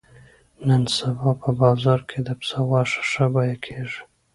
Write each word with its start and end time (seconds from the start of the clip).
نن 0.67 0.83
سبا 0.95 1.29
په 1.41 1.49
بازار 1.61 1.99
کې 2.09 2.19
د 2.27 2.29
پسه 2.39 2.59
غوښه 2.67 3.01
ښه 3.09 3.25
بیه 3.33 3.55
کېږي. 3.65 4.01